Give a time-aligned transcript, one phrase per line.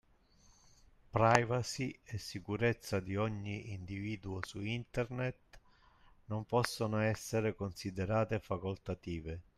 [1.11, 5.59] Privacy e sicurezza di ogni individuo su internet
[6.25, 9.41] non possono essere considerate facoltative.